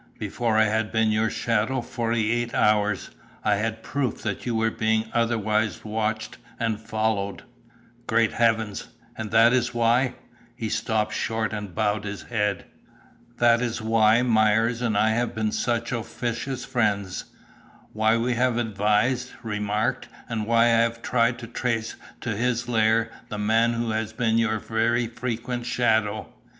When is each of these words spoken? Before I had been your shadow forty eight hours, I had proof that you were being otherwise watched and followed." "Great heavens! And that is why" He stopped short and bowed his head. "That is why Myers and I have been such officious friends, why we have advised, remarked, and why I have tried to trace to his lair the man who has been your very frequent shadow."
Before 0.17 0.57
I 0.57 0.63
had 0.63 0.91
been 0.91 1.11
your 1.11 1.29
shadow 1.29 1.79
forty 1.81 2.31
eight 2.31 2.55
hours, 2.55 3.11
I 3.43 3.57
had 3.57 3.83
proof 3.83 4.23
that 4.23 4.47
you 4.47 4.55
were 4.55 4.71
being 4.71 5.11
otherwise 5.13 5.85
watched 5.85 6.39
and 6.59 6.79
followed." 6.79 7.43
"Great 8.07 8.33
heavens! 8.33 8.87
And 9.15 9.29
that 9.29 9.53
is 9.53 9.75
why" 9.75 10.15
He 10.55 10.69
stopped 10.69 11.13
short 11.13 11.53
and 11.53 11.75
bowed 11.75 12.05
his 12.05 12.23
head. 12.23 12.65
"That 13.37 13.61
is 13.61 13.79
why 13.79 14.23
Myers 14.23 14.81
and 14.81 14.97
I 14.97 15.11
have 15.11 15.35
been 15.35 15.51
such 15.51 15.91
officious 15.91 16.65
friends, 16.65 17.25
why 17.93 18.17
we 18.17 18.33
have 18.33 18.57
advised, 18.57 19.29
remarked, 19.43 20.07
and 20.27 20.47
why 20.47 20.63
I 20.63 20.67
have 20.79 21.03
tried 21.03 21.37
to 21.37 21.45
trace 21.47 21.95
to 22.21 22.35
his 22.35 22.67
lair 22.67 23.11
the 23.29 23.37
man 23.37 23.73
who 23.73 23.91
has 23.91 24.13
been 24.13 24.39
your 24.39 24.57
very 24.57 25.05
frequent 25.05 25.67
shadow." 25.67 26.33